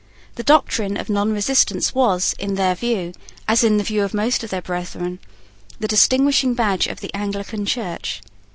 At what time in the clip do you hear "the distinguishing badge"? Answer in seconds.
5.79-6.87